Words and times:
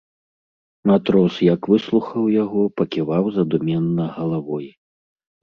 Матрос, 0.91 1.35
як 1.47 1.61
выслухаў 1.73 2.23
яго, 2.43 2.61
паківаў 2.81 3.31
задуменна 3.37 4.09
галавой. 4.19 4.67